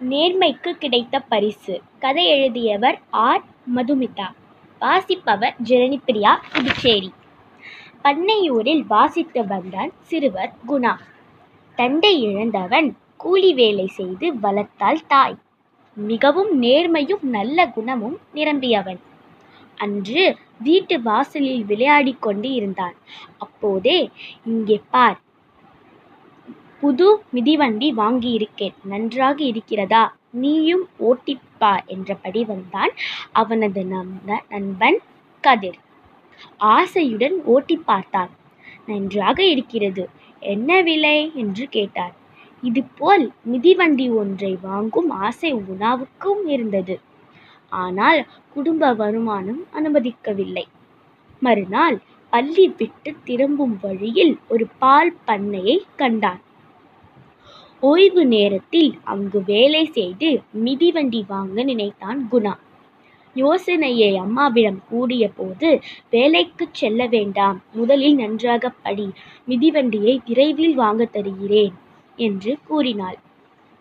நேர்மைக்கு 0.00 0.72
கிடைத்த 0.72 1.20
பரிசு. 1.20 1.82
கதை 1.98 2.26
எழுதியவர் 2.26 3.00
ஆர். 3.10 3.44
மதுமிதா. 3.76 4.26
வாசிப்பவர் 4.80 5.54
ஜெரணிப்பிரியா 5.64 6.36
புதுச்சேரி. 6.54 7.10
பண்ணையூரில் 8.04 8.86
வாசித்து 8.86 9.46
வந்தான் 9.46 9.92
சிறுவர் 10.02 10.52
குணா. 10.68 10.96
தந்தை 11.76 12.22
இழந்தவன் 12.22 12.96
கூலி 13.16 13.54
வேலை 13.54 13.86
செய்து 13.86 14.34
வளர்த்தாள் 14.34 15.06
தாய். 15.06 15.36
மிகவும் 15.96 16.62
நேர்மையும் 16.62 17.22
நல்ல 17.22 17.66
குணமும் 17.66 18.18
நிரம்பியவன். 18.34 19.00
அன்று 19.78 20.36
வீட்டு 20.58 21.02
வாசலில் 21.02 21.64
விளையாடிக் 21.64 22.22
கொண்டு 22.22 22.52
இருந்தான் 22.52 22.94
அப்போதே 23.38 24.10
இங்கே 24.44 24.80
பார் 24.90 25.18
புது 26.84 27.22
மிதிவண்டி 27.32 27.94
வாங்கியிருக்கேன். 27.96 28.74
நன்றாக 28.84 29.44
இருக்கிறதா? 29.44 30.16
நீயும் 30.30 30.88
ஓட்டிப்பா 31.00 31.86
என்றபடி 31.86 32.44
வந்தான் 32.44 32.90
அவனது 33.32 33.84
நம்ப 33.84 34.42
நண்பன் 34.48 34.98
கதிர். 35.40 35.78
ஆசையுடன் 36.58 37.42
ஓட்டி 37.44 37.76
பார்த்தான். 37.76 38.30
நன்றாக 38.86 39.44
இருக்கிறது. 39.44 40.08
என்ன 40.40 40.80
விலை? 40.80 41.32
என்று 41.34 41.68
கேட்டார். 41.68 42.14
இதுபோல் 42.62 43.32
மிதிவண்டி 43.44 44.10
ஒன்றை 44.10 44.58
வாங்கும் 44.62 45.10
ஆசை 45.10 45.54
உணாவுக்கும் 45.54 46.44
இருந்தது. 46.46 47.00
ஆனால் 47.68 48.26
குடும்ப 48.54 48.94
வருமானம் 48.94 49.66
அனுமதிக்கவில்லை. 49.72 50.64
மறுநாள் 51.40 52.00
பள்ளி 52.30 52.68
விட்டு 52.68 53.14
திரும்பும் 53.24 53.78
வழியில் 53.80 54.38
ஒரு 54.48 54.66
பால் 54.78 55.14
பண்ணையை 55.24 55.84
கண்டான். 55.96 56.40
ஓய்வு 57.86 58.22
நேரத்தில் 58.26 58.90
அங்கு 59.04 59.38
வேலை 59.46 59.80
செய்து 59.96 60.28
மிதிவண்டி 60.64 61.20
வாங்க 61.26 61.62
நினைத்தான் 61.62 62.20
குணா. 62.32 62.52
யோசனையை 63.36 64.10
அம்மாவிடம் 64.16 64.78
கூறிய 64.88 65.24
போது 65.28 65.68
வேலைக்கு 66.10 66.64
செல்ல 66.72 67.06
வேண்டாம். 67.06 67.58
முதலில் 67.72 68.14
நன்றாக 68.14 68.70
படி. 68.84 69.06
மிதிவண்டியை 69.48 70.14
விரைவில் 70.26 70.74
வாங்க 70.74 71.04
தருகிறேன் 71.16 71.74
என்று 72.18 72.52
கூறினாள். 72.68 73.18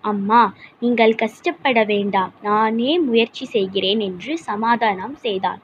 அம்மா 0.03 0.41
நீங்கள் 0.79 1.15
கஷ்டப்பட 1.15 1.83
வேண்டாம். 1.93 2.33
நானே 2.41 2.93
முயற்சி 2.99 3.45
செய்கிறேன் 3.45 3.99
என்று 3.99 4.33
சமாதானம் 4.49 5.17
செய்தான் 5.25 5.61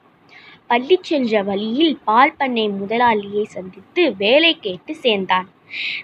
பள்ளி 0.66 0.96
சென்ற 1.02 1.42
வழியில் 1.42 1.94
பால் 2.04 2.36
பண்ணை 2.36 2.66
முதலாளியை 2.80 3.44
சந்தித்து 3.56 4.02
வேலை 4.18 4.52
கேட்டு 4.60 4.92
சேர்ந்தான். 5.04 5.48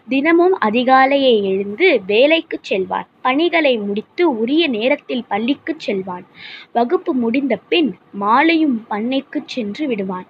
தினமும் 0.08 0.56
அதிகாலையே 0.60 1.34
எழுந்து 1.42 1.88
வேலைக்கு 2.06 2.58
செல்வான். 2.60 3.08
பணிகளை 3.20 3.74
முடித்து 3.78 4.24
உரிய 4.36 4.64
நேரத்தில் 4.68 5.24
பள்ளிக்கு 5.28 5.74
செல்வான். 5.78 6.26
வகுப்பு 6.72 7.14
முடிந்த 7.14 7.56
பின் 7.68 7.90
மாலையும் 8.12 8.78
பண்ணைக்கு 8.90 9.40
சென்று 9.46 9.86
விடுவான். 9.86 10.26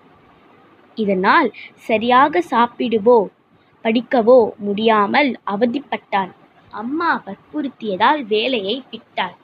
இதனால் 0.95 1.49
சரியாக 1.89 2.43
சாப்பிடுவோ 2.51 3.19
படிக்கவோ 3.85 4.39
முடியாமல் 4.59 5.33
அவதிப்பட்டான். 5.47 6.31
அம்மா 6.71 7.11
வற்புறுத்தியதால் 7.27 8.23
வேலையை 8.27 8.77
விட்டார் 8.91 9.37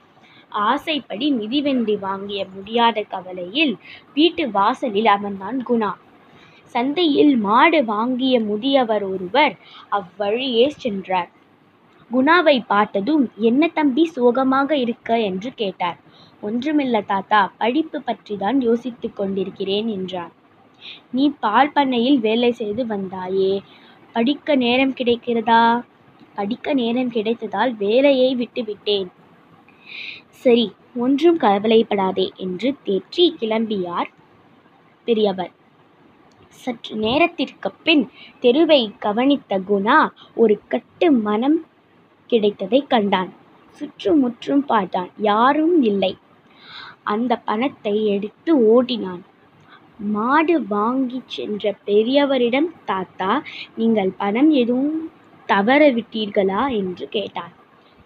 ஆசைப்படி 0.70 1.26
மிதிவண்டி 1.32 1.94
வாங்கிய 1.96 2.40
முடியாத 2.54 2.98
கவலையில் 3.02 3.74
வீட்டு 4.14 4.44
வாசலில் 4.50 5.08
அமர்ந்தான் 5.16 5.58
குணா. 5.68 5.92
சந்தையில் 6.74 7.34
மாடு 7.46 7.80
வாங்கிய 7.84 8.34
முதியவர் 8.40 9.04
ஒருவர் 9.12 9.54
அவ்வழியே 9.98 10.66
சென்றார். 10.82 11.30
குணாவை 12.10 12.56
பார்த்ததும் 12.66 13.24
என்ன 13.40 13.68
தம்பி 13.78 14.04
சோகமாக 14.16 14.70
இருக்க? 14.84 15.10
என்று 15.28 15.50
கேட்டார். 15.54 15.98
ஒன்றுமில்ல 16.42 16.96
தாத்தா 17.06 17.40
படிப்பு 17.60 17.98
பற்றி 18.00 18.34
தான் 18.36 18.58
யோசித்துக் 18.60 19.16
கொண்டிருக்கிறேன் 19.18 19.88
என்றார் 19.96 20.32
நீ 21.12 21.24
பால் 21.42 21.74
பண்ணையில் 21.74 22.18
வேலை 22.18 22.50
செய்து 22.52 22.82
வந்தாயே 22.84 23.52
படிக்க 24.14 24.54
நேரம் 24.56 24.94
கிடைக்கிறதா? 24.98 25.62
படிக்க 26.34 26.74
நேரம் 26.74 27.12
கிடைத்ததால் 27.16 27.72
வேலையை 27.76 28.30
விட்டுவிட்டேன் 28.34 29.08
சரி 30.44 30.66
ஒன்றும் 30.96 31.38
கவலைப்படாதே 31.44 32.26
என்று 32.36 32.68
தேற்றி 32.86 33.24
கிளம்பியார் 33.40 34.10
பெரியவர். 35.06 35.52
சற்று 36.52 36.94
நேரத்திற்கு 36.96 37.70
பின் 37.84 38.04
தெருவை 38.42 38.80
கவனித்த 38.98 39.58
குணா 39.70 39.98
ஒரு 40.34 40.54
கட்டு 40.68 41.08
மனம் 41.26 41.58
கிடைத்ததை 42.30 42.80
கண்டான். 42.86 43.30
சுற்றுமுற்றும் 43.76 44.64
பார்த்தான். 44.66 45.10
யாரும் 45.30 45.76
இல்லை. 45.82 46.12
அந்த 47.04 47.32
பணத்தை 47.48 47.94
எடுத்து 48.06 48.52
ஓடினான் 48.74 49.22
மாடு 50.14 50.54
வாங்கி 50.68 51.18
சென்ற 51.26 51.72
பெரியவரிடம் 51.86 52.70
தாத்தா 52.84 53.32
நீங்கள் 53.76 54.12
பணம் 54.16 54.50
எதுவும் 54.50 55.00
தவற 55.48 55.82
விட்டீர்களா 55.92 56.62
என்று 56.72 57.08
கேட்டார் 57.08 57.52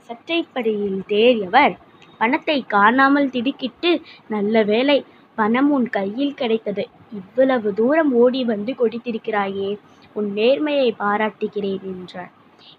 சட்டைப்படியில் 0.09 1.01
தேறியவர் 1.07 1.75
பணத்தை 2.21 2.59
காணாமல் 2.67 3.31
திடுக்கிட்டு 3.31 3.91
நல்ல 4.29 4.63
வேலை 4.63 4.99
பணம் 5.39 5.71
உன் 5.71 5.89
கையில் 5.91 6.35
கிடைத்தது. 6.35 6.85
இவ்வளவு 7.13 7.69
தூரம் 7.75 8.13
ஓடி 8.13 8.41
வந்து 8.45 8.73
கொடுத்திருக்கிறாயே 8.73 9.71
உன் 10.13 10.29
நேர்மையை 10.33 10.91
பாராட்டுகிறேன் 10.99 11.85
என்றார் 11.93 12.33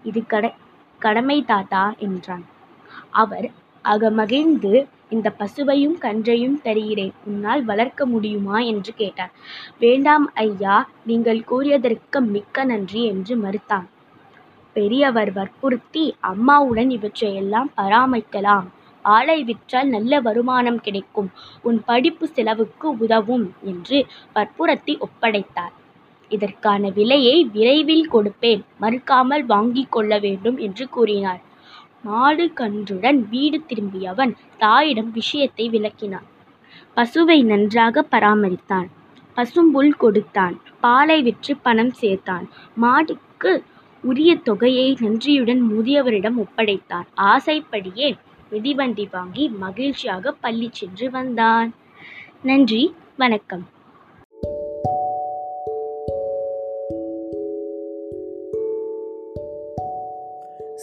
இது 0.03 0.21
கட 0.25 0.45
கடமை 1.01 1.37
தாத்தா 1.43 1.83
என்றான். 1.97 2.45
அவர் 3.11 3.47
அகமகிழ்ந்து 3.85 4.71
இந்த 5.09 5.27
பசுவையும் 5.39 5.97
கன்றையும் 5.97 6.57
தருகிறேன் 6.61 7.13
உன்னால் 7.25 7.63
வளர்க்க 7.63 8.05
முடியுமா 8.05 8.57
என்று 8.59 8.93
கேட்டார். 8.93 9.33
வேண்டாம் 9.79 10.25
ஐயா 10.43 10.77
நீங்கள் 11.05 11.41
கூறியதற்கு 11.43 12.19
மிக்க 12.33 12.65
நன்றி 12.65 13.03
என்று 13.05 13.35
மறுத்தான். 13.35 13.87
பெரியவர் 14.75 15.31
வற்புறுத்தி 15.31 16.03
அம்மாவுடன் 16.21 16.89
இவற்றையெல்லாம் 16.89 17.69
பராமரிக்கலாம். 17.77 18.67
ஆளை 19.15 19.43
விற்றால் 19.43 19.89
நல்ல 19.89 20.19
வருமானம் 20.19 20.79
கிடைக்கும். 20.81 21.29
உன் 21.61 21.79
படிப்பு 21.85 22.27
செலவுக்கு 22.27 22.87
உதவும் 22.97 23.45
என்று 23.63 24.05
வற்புறுத்தி 24.33 24.97
ஒப்படைத்தார். 24.97 25.73
இதற்கான 26.31 26.89
விலையை 26.89 27.35
விரைவில் 27.53 28.09
கொடுப்பேன். 28.13 28.61
மறுக்காமல் 28.81 29.45
வாங்கிக் 29.45 29.91
கொள்ள 29.91 30.19
வேண்டும் 30.19 30.57
என்று 30.57 30.85
கூறினார். 30.89 31.41
மாடு 32.03 32.45
கன்றுடன் 32.55 33.19
வீடு 33.29 33.59
திரும்பியவன் 33.67 34.33
தாயிடம் 34.57 35.11
விஷயத்தை 35.11 35.65
விளக்கினான். 35.69 36.27
பசுவை 36.97 37.37
நன்றாக 37.43 38.05
பராமரித்தான். 38.11 38.87
பசும்புல் 39.37 39.93
கொடுத்தான். 39.97 40.55
பாலை 40.79 41.21
விற்று 41.21 41.53
பணம் 41.57 41.93
சேர்த்தான். 42.01 42.45
மாடுக்கு 42.81 43.51
உரிய 44.03 44.31
தொகையை 44.35 44.87
நன்றியுடன் 44.99 45.61
முதியவரிடம் 45.71 46.37
ஒப்படைத்தான். 46.37 47.07
ஆசைப்படியே 47.13 48.09
மிதிவண்டி 48.51 49.07
வாங்கி 49.11 49.49
மகிழ்ச்சியாக 49.49 50.31
பள்ளி 50.31 50.69
சென்று 50.71 51.11
வந்தான். 51.11 51.75
நன்றி 52.43 52.95
வணக்கம். 53.17 53.69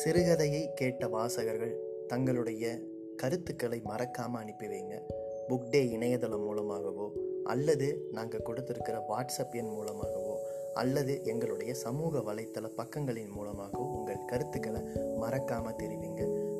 சிறுகதையை 0.04 0.72
கேட்ட 0.74 1.08
வாசகர்கள் 1.08 1.76
தங்களுடைய 2.06 2.78
கருத்துக்களை 3.16 3.80
மறக்காமல் 3.84 4.42
அனுப்பி 4.42 4.66
வைங்க. 4.66 5.00
புக் 5.48 5.70
டே 5.70 5.90
இணையதளம் 5.90 6.42
மூலமாகவோ 6.42 7.12
அல்லது 7.44 8.08
நாங்கள் 8.12 8.42
கொடுத்துருக்கிற 8.46 9.00
வாட்ஸ்அப் 9.08 9.52
எண் 9.52 9.68
மூலமாகவோ 9.68 10.38
அல்லது 10.74 11.20
எங்களுடைய 11.24 11.74
சமூக 11.74 12.18
வலைத்தள 12.18 12.70
பக்கங்களின் 12.76 13.30
மூலமாகவோ 13.30 13.84
உங்கள் 13.84 14.24
கருத்துக்களை 14.26 14.80
மறக்காமல் 15.16 15.74
தெரிவிங்க. 15.74 16.33